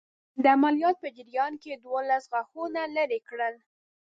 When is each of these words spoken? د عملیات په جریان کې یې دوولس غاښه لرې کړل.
د 0.43 0.45
عملیات 0.55 0.95
په 1.03 1.09
جریان 1.17 1.53
کې 1.61 1.67
یې 1.71 1.77
دوولس 1.83 2.23
غاښه 2.31 2.63
لرې 2.97 3.19
کړل. 3.29 3.55